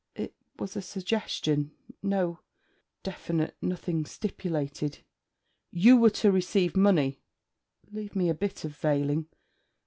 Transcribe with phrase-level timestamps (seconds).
[0.15, 2.39] 'It was a suggestion no
[3.03, 3.55] definite...
[3.61, 5.03] nothing stipulated.'
[5.69, 7.21] 'You were to receive money!'
[7.91, 9.27] 'Leave me a bit of veiling!